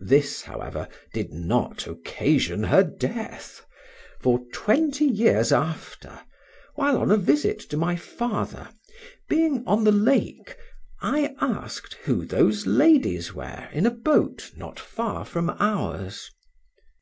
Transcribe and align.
This, 0.00 0.40
however, 0.40 0.88
did 1.12 1.30
not 1.30 1.86
occasion 1.86 2.62
her 2.62 2.82
death, 2.82 3.66
for 4.18 4.40
twenty 4.50 5.04
years 5.04 5.52
after, 5.52 6.20
while 6.76 6.96
on 6.96 7.10
a 7.10 7.18
visit 7.18 7.58
to 7.68 7.76
my 7.76 7.94
father, 7.94 8.70
being 9.28 9.62
on 9.66 9.84
the 9.84 9.92
lake, 9.92 10.56
I 11.02 11.34
asked 11.42 11.92
who 12.04 12.24
those 12.24 12.66
ladies 12.66 13.34
were 13.34 13.68
in 13.70 13.84
a 13.84 13.90
boat 13.90 14.52
not 14.56 14.80
far 14.80 15.26
from 15.26 15.50
ours. 15.60 16.30